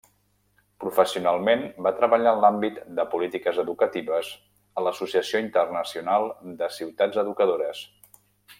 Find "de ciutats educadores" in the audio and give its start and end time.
6.63-7.85